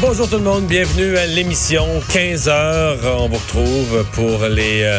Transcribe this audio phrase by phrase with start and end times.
[0.00, 2.98] Bonjour tout le monde, bienvenue à l'émission 15 heures.
[3.20, 4.98] On vous retrouve pour les euh,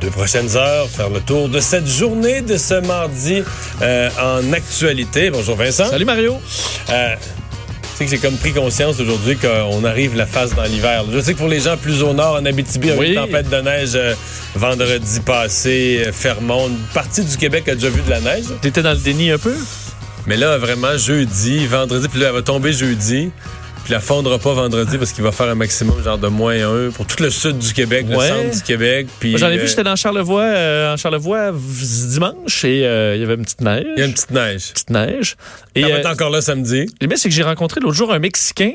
[0.00, 3.44] deux prochaines heures, faire le tour de cette journée de ce mardi
[3.80, 5.30] euh, en actualité.
[5.30, 5.86] Bonjour Vincent.
[5.86, 6.36] Salut Mario.
[6.90, 11.04] Euh, tu sais que j'ai comme pris conscience aujourd'hui qu'on arrive la face dans l'hiver.
[11.12, 13.08] Je sais que pour les gens plus au nord, en Abitibi, il y a eu
[13.10, 14.14] une tempête de neige euh,
[14.56, 16.68] vendredi passé, Fermont.
[16.68, 18.46] Une partie du Québec a déjà vu de la neige.
[18.60, 19.54] T'étais dans le déni un peu?
[20.26, 23.30] Mais là, vraiment, jeudi, vendredi, puis là, elle va tomber jeudi.
[23.84, 26.54] Puis elle fondra pas vendredi parce qu'il va faire un maximum genre de moins
[26.86, 28.16] 1 pour tout le sud du Québec, Ouais.
[28.30, 29.06] le centre du Québec.
[29.18, 33.20] Puis J'en ai euh, vu, j'étais dans Charlevoix, euh, en Charlevoix dimanche et euh, il
[33.20, 33.86] y avait une petite neige.
[33.96, 34.72] il y a une petite neige.
[34.72, 35.36] petite neige.
[35.74, 36.86] Et Elle va être encore là samedi.
[37.00, 38.72] le pire, c'est que j'ai rencontré l'autre jour un Mexicain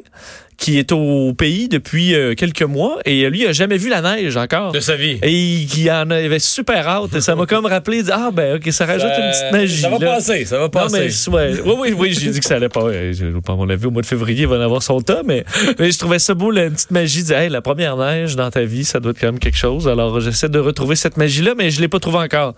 [0.58, 3.90] qui est au pays depuis euh, quelques mois et euh, lui, il a jamais vu
[3.90, 4.72] la neige encore.
[4.72, 5.20] De sa vie.
[5.22, 7.14] Et il, il en avait super hâte.
[7.16, 9.82] Et ça m'a comme rappelé, ah ben ok, ça rajoute une petite magie.
[9.82, 10.14] Ça va là.
[10.16, 11.10] passer, ça va Non, passer.
[11.30, 11.54] mais, ouais.
[11.66, 12.84] oui, oui, oui, j'ai dit que ça allait pas.
[12.84, 15.22] Ouais, je- À mon avis, au mois de février, il va en avoir son tas,
[15.26, 15.44] mais,
[15.80, 17.24] mais je trouvais ça beau, la petite magie.
[17.24, 19.88] de hey, la première neige dans ta vie, ça doit être quand même quelque chose.
[19.88, 22.56] Alors, j'essaie de retrouver cette magie-là, mais je l'ai pas trouvée encore.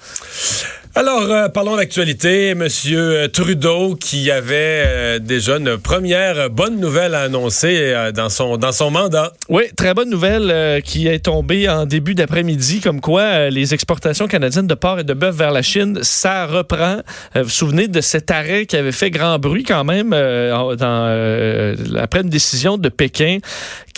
[0.96, 2.56] Alors, euh, parlons d'actualité.
[2.56, 8.58] Monsieur Trudeau, qui avait euh, déjà une première bonne nouvelle à annoncer euh, dans, son,
[8.58, 9.34] dans son mandat.
[9.50, 13.74] Oui, très bonne nouvelle euh, qui est tombée en début d'après-midi, comme quoi euh, les
[13.74, 16.98] exportations canadiennes de porc et de bœuf vers la Chine, ça reprend.
[17.36, 22.30] Vous vous souvenez de cet arrêt qui avait fait grand bruit quand même après une
[22.30, 23.40] décision de Pékin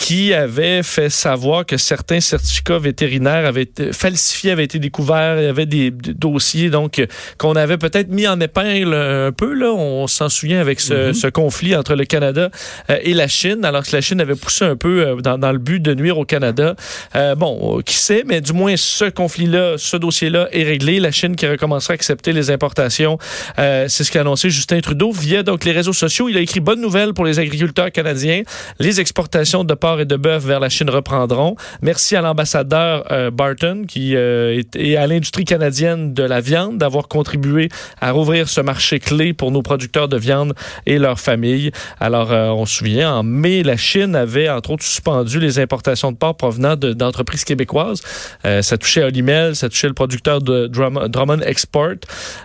[0.00, 5.44] qui avait fait savoir que certains certificats vétérinaires avaient été falsifiés, avaient été découverts, il
[5.44, 7.06] y avait des, des dossiers donc euh,
[7.36, 11.26] qu'on avait peut-être mis en épingle un peu là, on s'en souvient avec ce, ce
[11.26, 12.48] conflit entre le Canada
[12.88, 15.52] euh, et la Chine, alors que la Chine avait poussé un peu euh, dans, dans
[15.52, 16.76] le but de nuire au Canada.
[17.14, 20.98] Euh, bon, qui sait, mais du moins ce conflit-là, ce dossier-là est réglé.
[20.98, 23.18] La Chine qui recommencera à accepter les importations,
[23.58, 26.30] euh, c'est ce qu'a annoncé Justin Trudeau via donc les réseaux sociaux.
[26.30, 28.44] Il a écrit bonne nouvelle pour les agriculteurs canadiens.
[28.78, 31.56] Les exportations de porc et de bœuf vers la Chine reprendront.
[31.82, 36.78] Merci à l'ambassadeur euh, Barton qui euh, est, et à l'industrie canadienne de la viande
[36.78, 37.68] d'avoir contribué
[38.00, 40.54] à rouvrir ce marché clé pour nos producteurs de viande
[40.86, 41.72] et leurs familles.
[41.98, 46.12] Alors, euh, on se souvient, en mai, la Chine avait, entre autres, suspendu les importations
[46.12, 48.02] de porc provenant de- d'entreprises québécoises.
[48.60, 51.94] Ça touchait Olimel, ça touchait le producteur de Drum- Drummond Export,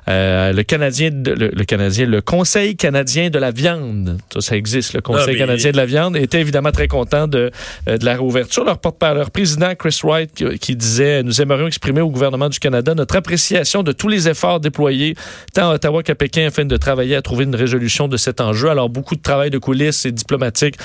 [0.08, 4.18] le Canadien, de- le, le Canadien, le Conseil canadien de la viande.
[4.34, 7.28] Ça, ça existe, le Conseil Ah, mais- canadien de la viande, était évidemment très content
[7.28, 8.64] de, euh, de la réouverture.
[8.64, 13.16] Leur porte-parole, président Chris Wright, qui, disait, nous aimerions exprimer au gouvernement du Canada notre
[13.16, 15.16] appréciation de tous les efforts déployés
[15.54, 18.70] tant à Ottawa qu'à Pékin afin de travailler à trouver une résolution de cet enjeu.
[18.70, 20.76] Alors, beaucoup de travail de coulisses et diplomatique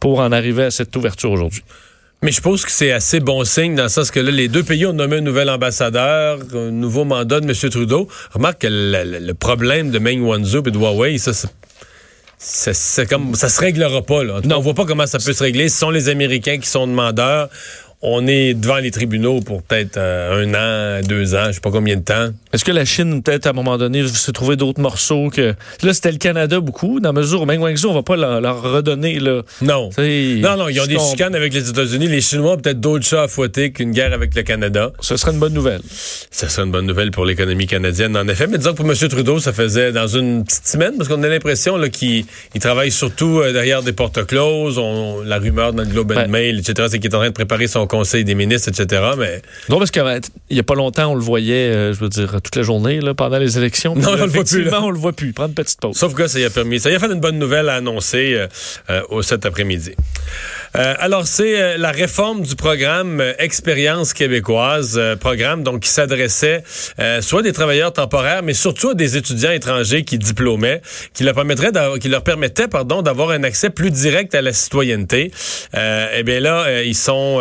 [0.00, 1.62] pour en arriver à cette ouverture aujourd'hui.
[2.22, 4.62] Mais je pense que c'est assez bon signe dans le sens que là, les deux
[4.62, 7.70] pays ont nommé un nouvel ambassadeur, un nouveau mandat de M.
[7.70, 8.08] Trudeau.
[8.32, 11.32] Remarque que le problème de Meng Wanzhou et de Huawei, ça,
[12.38, 14.22] c'est- comme, ça se réglera pas.
[14.24, 14.40] Là.
[14.42, 15.68] Cas, on voit pas comment ça peut se régler.
[15.68, 17.48] Ce sont les Américains qui sont demandeurs.
[18.02, 20.54] On est devant les tribunaux pour peut-être euh, un
[21.00, 22.28] an, deux ans, je sais pas combien de temps.
[22.56, 25.54] Est-ce que la Chine, peut-être, à un moment donné, s'est trouvé d'autres morceaux que.
[25.82, 28.40] Là, c'était le Canada beaucoup, dans la mesure où Meng Wanzhou, on va pas leur,
[28.40, 29.42] leur redonner, là.
[29.60, 29.90] Non.
[29.90, 32.06] T'sais, Non, non, ils ont des chicanes avec les États-Unis.
[32.08, 34.90] Les Chinois ont peut-être d'autres chats à fouetter qu'une guerre avec le Canada.
[35.00, 35.82] Ce serait une bonne nouvelle.
[36.30, 38.46] Ça serait une bonne nouvelle pour l'économie canadienne, en effet.
[38.46, 38.96] Mais disons que pour M.
[38.96, 42.24] Trudeau, ça faisait dans une petite semaine, parce qu'on a l'impression là, qu'il
[42.54, 44.78] il travaille surtout euh, derrière des portes closes.
[44.78, 46.28] On, la rumeur dans le Globe and.
[46.28, 49.02] Mail, etc., c'est qu'il est en train de préparer son conseil des ministres, etc.
[49.18, 50.02] Mais Non, parce qu'il
[50.48, 53.12] y a pas longtemps, on le voyait, euh, je veux dire, toute la journée, là,
[53.12, 53.94] pendant les élections.
[53.96, 54.82] Non, on le voit plus, là.
[54.82, 55.32] on le voit plus.
[55.32, 55.96] Prendre une petite pause.
[55.96, 56.78] sauf que ça y a permis.
[56.78, 58.46] Ça y a fait une bonne nouvelle à annoncer euh,
[58.90, 59.92] euh, cet après-midi.
[60.74, 66.62] Euh, alors, c'est euh, la réforme du programme euh, Expérience québécoise, programme donc qui s'adressait
[67.20, 70.80] soit des travailleurs temporaires, mais surtout à des étudiants étrangers qui diplômaient,
[71.12, 71.70] qui leur permettrait,
[72.00, 75.30] qui leur permettait, pardon, d'avoir un accès plus direct à la citoyenneté.
[75.74, 77.40] eh bien là, ils sont,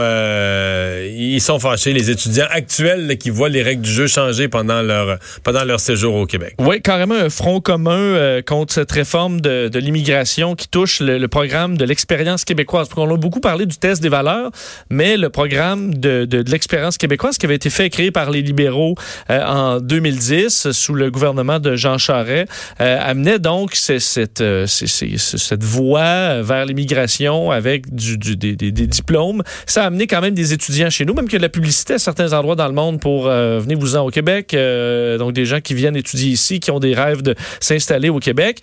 [1.06, 5.18] ils sont fâchés, les étudiants actuels qui voient les règles du jeu changer pendant leur,
[5.44, 6.56] pendant leur séjour au Québec.
[6.60, 11.28] Oui, carrément un front commun contre cette réforme de, de l'immigration qui touche le, le
[11.28, 12.90] programme de l'expérience québécoise.
[13.18, 14.52] Beaucoup parlé du test des valeurs,
[14.90, 18.96] mais le programme de, l'expérience québécoise qui avait été fait créé par les libéraux
[19.30, 22.48] euh, en 2010 sous le gouvernement de Jean Charest
[22.82, 29.44] euh, amenait donc cette, euh, cette voie vers l'immigration avec des, diplômes.
[29.66, 32.34] Ça a amené quand même des étudiants chez nous, même de la publicité à certains
[32.34, 34.56] endroits dans le monde pour euh, venez vous en au Québec.
[34.56, 38.62] Donc des gens qui viennent étudier ici, qui ont des rêves de s'installer au Québec.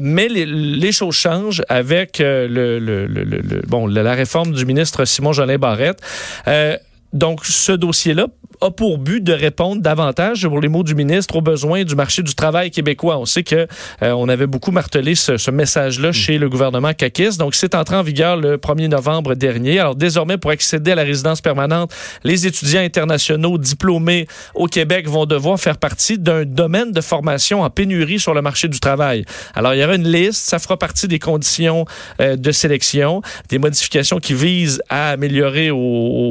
[0.00, 6.00] mais les, choses changent avec le, le, bon la réforme du ministre Simon Jolin Barrette.
[6.46, 6.76] Euh,
[7.12, 8.26] donc, ce dossier-là
[8.60, 12.22] a pour but de répondre davantage, pour les mots du ministre, aux besoins du marché
[12.22, 13.18] du travail québécois.
[13.18, 13.66] On sait que
[14.02, 16.12] euh, on avait beaucoup martelé ce, ce message-là mm.
[16.12, 17.36] chez le gouvernement CAQIS.
[17.38, 19.78] Donc, c'est entré en vigueur le 1er novembre dernier.
[19.80, 21.92] Alors, désormais, pour accéder à la résidence permanente,
[22.22, 27.70] les étudiants internationaux diplômés au Québec vont devoir faire partie d'un domaine de formation en
[27.70, 29.24] pénurie sur le marché du travail.
[29.54, 31.84] Alors, il y aura une liste, ça fera partie des conditions
[32.20, 35.78] euh, de sélection, des modifications qui visent à améliorer, au,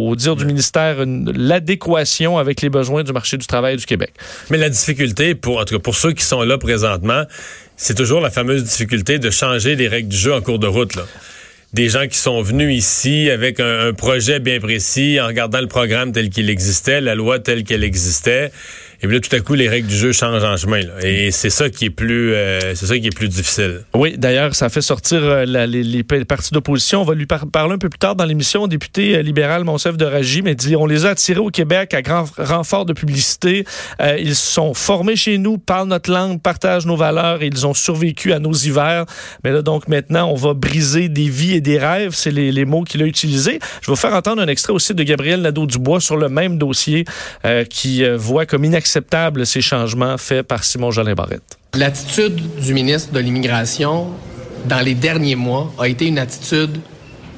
[0.07, 4.11] au dire du ministère, l'adéquation avec les besoins du marché du travail du Québec.
[4.49, 7.23] Mais la difficulté, pour, en tout cas pour ceux qui sont là présentement,
[7.75, 10.97] c'est toujours la fameuse difficulté de changer les règles du jeu en cours de route.
[11.73, 16.11] Des gens qui sont venus ici avec un projet bien précis, en regardant le programme
[16.11, 18.51] tel qu'il existait, la loi telle qu'elle existait,
[19.03, 20.79] et puis là, tout à coup, les règles du jeu changent en chemin.
[21.01, 23.81] Et c'est ça qui est plus, euh, c'est ça qui est plus difficile.
[23.93, 27.01] Oui, d'ailleurs, ça fait sortir euh, les, les, partis d'opposition.
[27.01, 28.65] On va lui parler un peu plus tard dans l'émission.
[28.65, 32.01] Député euh, libéral Monsef de Ragy, mais dit on les a attirés au Québec à
[32.01, 33.65] grand renfort de publicité.
[34.19, 38.31] ils sont formés chez nous, parlent notre langue, partagent nos valeurs et ils ont survécu
[38.31, 39.05] à nos hivers.
[39.43, 42.13] Mais là, donc maintenant, on va briser des vies et des rêves.
[42.13, 43.59] C'est les, les, mots qu'il a utilisés.
[43.81, 47.03] Je vais vous faire entendre un extrait aussi de Gabriel Nadeau-Dubois sur le même dossier
[47.69, 48.92] qui voit comme inacceptable
[49.45, 51.57] ces changements faits par Simon Jolin Barrette.
[51.75, 54.11] L'attitude du ministre de l'Immigration
[54.65, 56.79] dans les derniers mois a été une attitude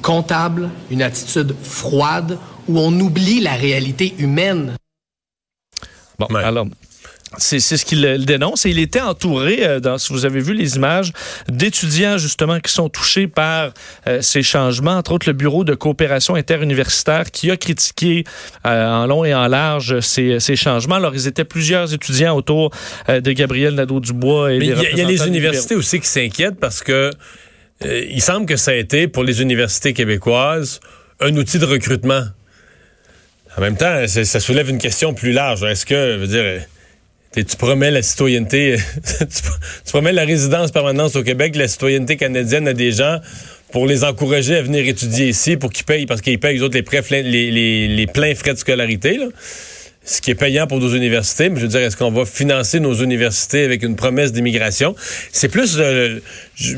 [0.02, 2.38] comptable, une attitude froide,
[2.68, 4.76] où on oublie la réalité humaine.
[6.18, 6.66] Bon, alors,
[7.38, 8.66] c'est ce qu'il dénonce.
[8.66, 11.12] Et il était entouré, euh, dans, si vous avez vu les images,
[11.48, 13.72] d'étudiants justement qui sont touchés par
[14.06, 18.24] euh, ces changements, entre autres le Bureau de coopération interuniversitaire qui a critiqué
[18.64, 20.96] euh, en long et en large ces, ces, changements.
[20.96, 22.70] Alors, ils étaient plusieurs étudiants autour
[23.08, 24.52] de Gabriel Nadeau-Dubois.
[24.54, 27.10] Il y, a les universités aussi qui s'inquiètent parce que
[27.84, 30.80] il semble que ça a été, pour les universités québécoises,
[31.20, 32.22] un outil de recrutement.
[33.56, 35.62] En même temps, ça soulève une question plus large.
[35.62, 36.62] Est-ce que, je veux dire
[37.44, 38.76] tu promets la citoyenneté,
[39.18, 43.20] tu promets la résidence permanente au Québec, la citoyenneté canadienne à des gens
[43.72, 46.78] pour les encourager à venir étudier ici, pour qu'ils payent, parce qu'ils payent, eux autres,
[47.10, 49.18] les, les, les, pleins frais de scolarité,
[50.04, 51.48] ce qui est payant pour nos universités.
[51.48, 54.94] Mais je veux dire, est-ce qu'on va financer nos universités avec une promesse d'immigration?
[55.32, 55.76] C'est plus...
[55.78, 56.20] Euh,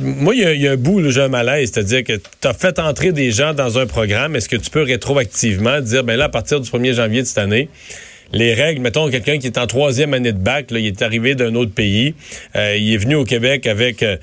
[0.00, 3.12] moi, il y, a un bout, j'ai un malaise, c'est-à-dire que tu as fait entrer
[3.12, 4.34] des gens dans un programme.
[4.34, 7.38] Est-ce que tu peux rétroactivement dire, ben là, à partir du 1er janvier de cette
[7.38, 7.68] année,
[8.32, 11.54] les règles, mettons quelqu'un qui est en troisième année de bac, il est arrivé d'un
[11.54, 12.14] autre pays,
[12.56, 14.16] euh, il est venu au Québec avec euh,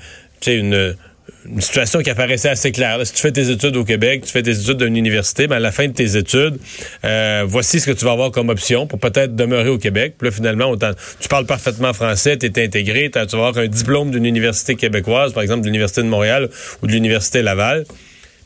[0.46, 0.96] une,
[1.60, 3.04] situation qui apparaissait assez claire.
[3.06, 5.60] si tu fais tes études au Québec, tu fais tes études d'une université, ben à
[5.60, 6.58] la fin de tes études,
[7.04, 10.14] euh, voici ce que tu vas avoir comme option pour peut-être demeurer au Québec.
[10.18, 14.10] Puis là, finalement, tu parles parfaitement français, tu es intégré, tu vas avoir un diplôme
[14.10, 16.48] d'une université québécoise, par exemple de l'Université de Montréal
[16.82, 17.84] ou de l'Université Laval.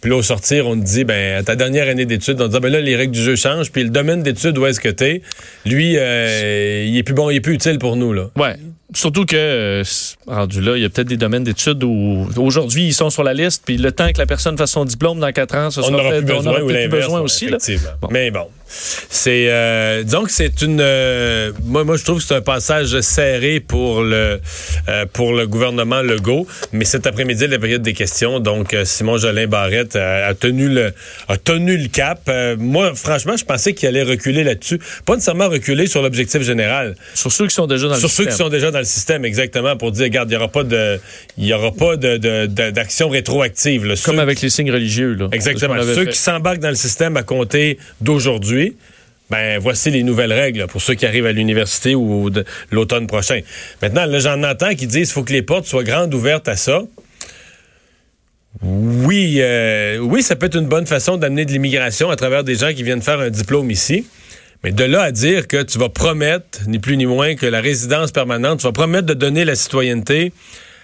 [0.01, 2.61] Puis là, au sortir, on te dit, ben, ta dernière année d'études, on te dit,
[2.61, 3.71] ben là, les règles du jeu changent.
[3.71, 5.23] Puis le domaine d'études, où est-ce que t'es?
[5.67, 8.31] Lui, euh, il est plus bon, il est plus utile pour nous, là.
[8.37, 8.57] Ouais.
[8.95, 9.85] Surtout que, euh,
[10.27, 13.35] rendu là, il y a peut-être des domaines d'études où aujourd'hui ils sont sur la
[13.35, 15.95] liste, puis le temps que la personne fasse son diplôme dans quatre ans, ça on
[15.95, 17.49] aura plus besoin, on plus besoin aussi.
[17.49, 17.59] Là.
[18.11, 20.81] Mais bon, c'est euh, donc c'est une.
[20.81, 24.41] Euh, moi, moi, je trouve que c'est un passage serré pour le
[24.89, 26.47] euh, pour le gouvernement Legault.
[26.73, 30.93] Mais cet après-midi, la période des questions, donc Simon Jolin Barrette a, tenu le
[31.29, 32.31] a tenu le cap.
[32.59, 36.95] moi, franchement, je pensais qu'il allait reculer là-dessus, pas nécessairement reculer sur l'objectif général.
[37.15, 38.11] Sur ceux qui sont déjà dans le système.
[38.11, 40.49] Sur ceux qui sont déjà dans le système, exactement, pour dire, regarde, il n'y aura
[40.49, 41.01] pas de,
[41.39, 43.87] il y aura pas de, d'action rétroactive.
[43.87, 43.95] Là.
[44.05, 45.29] Comme avec les signes religieux, là.
[45.33, 45.75] Exactement.
[45.83, 48.60] Ceux qui s'embarquent dans le système à compter d'aujourd'hui,
[49.31, 52.31] ben voici les nouvelles règles pour ceux qui arrivent à l'université ou
[52.71, 53.41] l'automne prochain.
[53.81, 56.57] Maintenant, là, j'en entends qui disent qu'il faut que les portes soient grandes ouvertes à
[56.57, 56.83] ça.
[58.63, 62.57] Oui, euh, oui, ça peut être une bonne façon d'amener de l'immigration à travers des
[62.57, 64.07] gens qui viennent faire un diplôme ici.
[64.63, 67.61] Mais de là à dire que tu vas promettre, ni plus ni moins, que la
[67.61, 70.33] résidence permanente, tu vas promettre de donner la citoyenneté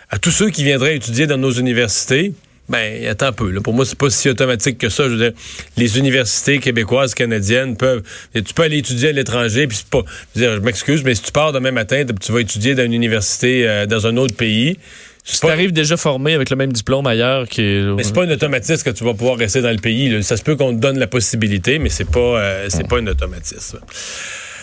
[0.08, 2.32] à tous ceux qui viendraient étudier dans nos universités,
[2.68, 3.50] ben, attends un peu.
[3.50, 3.60] Là.
[3.60, 5.04] Pour moi, c'est pas si automatique que ça.
[5.04, 5.32] Je veux dire,
[5.76, 8.02] les universités québécoises, canadiennes peuvent.
[8.34, 10.02] Tu peux aller étudier à l'étranger, puis c'est pas.
[10.34, 12.84] Je, veux dire, je m'excuse, mais si tu pars demain matin, tu vas étudier dans
[12.84, 14.78] une université euh, dans un autre pays.
[15.28, 18.30] Si tu arrives déjà formé avec le même diplôme ailleurs qui Mais c'est pas un
[18.30, 20.08] automatisme que tu vas pouvoir rester dans le pays.
[20.08, 20.22] Là.
[20.22, 23.06] Ça se peut qu'on te donne la possibilité, mais c'est pas euh, c'est pas un
[23.08, 23.80] automatisme.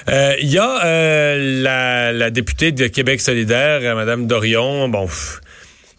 [0.09, 4.87] Euh, Il y a euh, la, la, députée de Québec solidaire, Mme Dorion.
[4.87, 5.05] Bon.
[5.05, 5.41] Pff,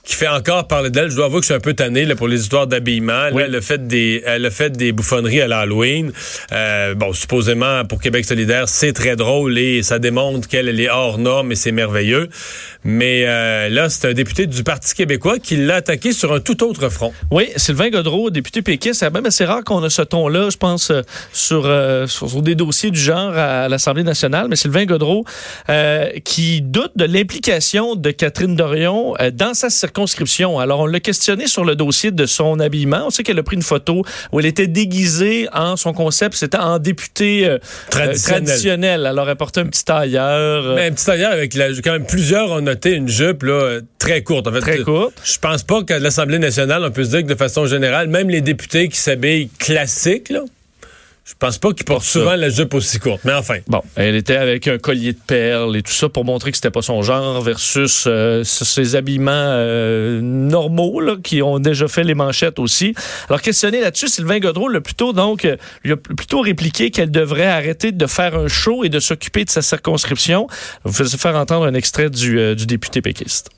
[0.05, 1.11] qui fait encore parler d'elle.
[1.11, 3.29] Je dois avouer que je suis un peu tanné là, pour les histoires d'habillement.
[3.33, 3.43] Oui.
[3.45, 6.13] Elle a fait des, elle a fait des bouffonneries à l'Halloween.
[6.53, 11.19] Euh, bon, supposément pour Québec solidaire, c'est très drôle et ça démontre qu'elle est hors
[11.19, 12.29] norme et c'est merveilleux.
[12.85, 16.63] Mais euh, là, c'est un député du Parti québécois qui l'a attaqué sur un tout
[16.63, 17.13] autre front.
[17.31, 20.91] Oui, Sylvain Godreau, député péquiste, c'est même assez rare qu'on a ce ton-là, je pense,
[20.91, 24.49] euh, sur, euh, sur, des dossiers du genre à, l'Assemblée nationale.
[24.49, 25.25] Mais Sylvain Godreau,
[25.71, 29.94] euh, qui doute de l'implication de Catherine Dorion dans sa circonscription.
[30.61, 33.07] Alors, on l'a questionné sur le dossier de son habillement.
[33.07, 36.59] On sait qu'elle a pris une photo où elle était déguisée en son concept, c'était
[36.59, 37.49] en député
[37.91, 38.45] traditionnel.
[38.45, 39.07] traditionnel.
[39.07, 40.75] Alors, elle portait un petit tailleur.
[40.75, 44.23] Mais un petit tailleur avec la, quand même plusieurs on a une jupe là, très
[44.23, 44.47] courte.
[44.47, 45.15] En fait, très courte.
[45.25, 48.29] Je pense pas qu'à l'Assemblée nationale, on peut se dire que de façon générale, même
[48.29, 50.41] les députés qui s'habillent classiques, là,
[51.25, 53.57] je pense pas qu'il porte souvent la jupe aussi courte, mais enfin.
[53.67, 56.71] Bon, elle était avec un collier de perles et tout ça pour montrer que c'était
[56.71, 62.15] pas son genre versus euh, ses habillements euh, normaux là, qui ont déjà fait les
[62.15, 62.95] manchettes aussi.
[63.31, 67.47] Alors questionné là-dessus, Sylvain Godreau l'a plutôt donc euh, lui a plutôt répliqué qu'elle devrait
[67.47, 70.47] arrêter de faire un show et de s'occuper de sa circonscription.
[70.85, 73.49] Vous faisais faire entendre un extrait du, euh, du député péquiste.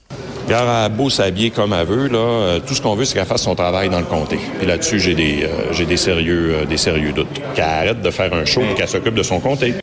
[0.48, 3.26] Car à beau s'habiller comme elle veut, là, euh, tout ce qu'on veut, c'est qu'elle
[3.26, 4.38] fasse son travail dans le comté.
[4.62, 7.40] Et là-dessus, j'ai des, euh, j'ai des sérieux, euh, des sérieux doutes.
[7.54, 9.74] Qu'elle arrête de faire un show et qu'elle s'occupe de son comté.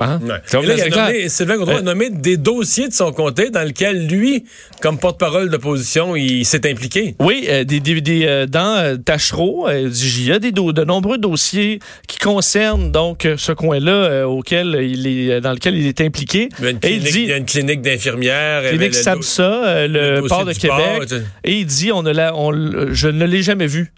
[0.00, 0.20] Hein?
[0.22, 0.62] Ouais.
[0.66, 4.06] Là, il a nommé, Sylvain Gaudreau a nommé des dossiers de son comté dans lesquels
[4.06, 4.44] lui,
[4.80, 7.14] comme porte-parole d'opposition, il s'est impliqué.
[7.20, 11.18] Oui, euh, des, des, des, euh, dans euh, Tachereau, il y a des de nombreux
[11.18, 16.48] dossiers qui concernent donc ce coin-là auquel il est, dans lequel il est impliqué.
[16.58, 18.68] Il y a une clinique, il dit, il y a une clinique d'infirmières.
[18.68, 21.08] Clinique SABSA, le, le port de Québec.
[21.08, 22.52] Port, et il dit, on, a on
[22.92, 23.92] je ne l'ai jamais vu.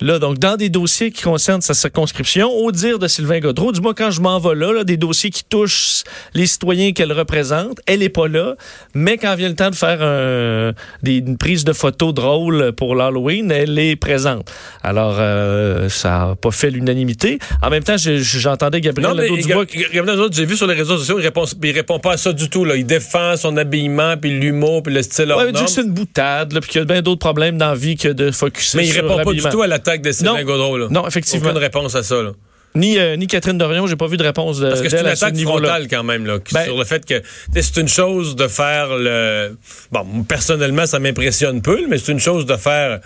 [0.00, 3.80] Là, donc, dans des dossiers qui concernent sa circonscription, au dire de Sylvain Godreau, du
[3.80, 6.02] moins quand je m'en vais là, là, des dossiers qui touchent
[6.34, 8.56] les citoyens qu'elle représente, elle est pas là,
[8.94, 10.72] mais quand vient le temps de faire un,
[11.04, 14.50] des, une prise de photos drôle pour l'Halloween, elle est présente.
[14.82, 17.38] Alors, euh, ça n'a pas fait l'unanimité.
[17.62, 19.64] En même temps, j'entendais Gabriel Nadeau-Dubois...
[19.92, 22.50] Gabriel j'ai vu sur les réseaux sociaux, il répond, il répond pas à ça du
[22.50, 22.64] tout.
[22.64, 22.74] Là.
[22.74, 25.92] Il défend son habillement, puis l'humour, puis le style ouais, il dit que c'est une
[25.92, 28.78] boutade, là, puis qu'il y a bien d'autres problèmes dans la vie que de focuser
[28.78, 30.44] Mais il répond pas du tout à la attaque de Sylvain non.
[30.44, 30.78] Gaudreau.
[30.78, 30.88] Là.
[30.90, 31.50] Non, effectivement.
[31.50, 32.22] Aucune réponse à ça.
[32.22, 32.32] Là.
[32.76, 35.06] Ni, euh, ni Catherine Dorion, j'ai pas vu de réponse de Parce que c'est une
[35.06, 37.22] attaque frontale quand même, là, ben, sur le fait que
[37.54, 39.56] c'est une chose de faire le.
[39.92, 43.00] Bon, personnellement, ça m'impressionne peu, mais c'est une chose de faire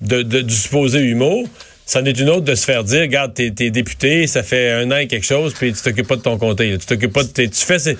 [0.00, 1.46] de, de, du supposé humour.
[1.86, 4.90] C'en est une autre de se faire dire, regarde, t'es, t'es député, ça fait un
[4.90, 6.70] an et quelque chose, puis tu t'occupes pas de ton comté.
[6.70, 6.78] Là.
[6.78, 7.96] Tu t'occupes pas de tes, tu fais, tu,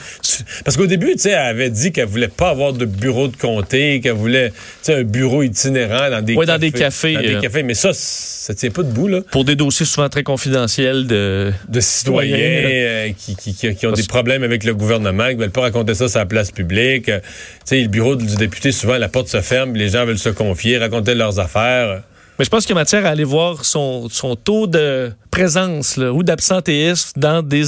[0.65, 3.37] parce qu'au début, tu sais, elle avait dit qu'elle voulait pas avoir de bureau de
[3.37, 6.53] comté, qu'elle voulait, tu sais, un bureau itinérant dans des ouais, cafés.
[6.53, 7.13] dans des cafés.
[7.13, 7.63] Dans euh, des cafés.
[7.63, 9.21] Mais ça, ça tient pas debout, là.
[9.31, 13.93] Pour des dossiers souvent très confidentiels de, de citoyens euh, qui, qui, qui, qui, ont
[13.93, 17.11] des problèmes avec le gouvernement, qui veulent pas raconter ça sur la place publique.
[17.11, 17.27] Euh, tu
[17.67, 20.79] sais, le bureau du député, souvent, la porte se ferme, les gens veulent se confier,
[20.79, 22.01] raconter leurs affaires.
[22.39, 25.97] Mais je pense qu'il y a matière à aller voir son, son taux de présence
[25.97, 27.65] là, ou d'absentéisme dans des,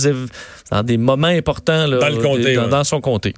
[0.71, 2.69] dans des moments importants là, dans, le comté, dans, ouais.
[2.69, 3.35] dans son comté.